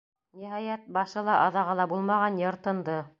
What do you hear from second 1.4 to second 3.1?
аҙағы ла булмаған йыр тынды.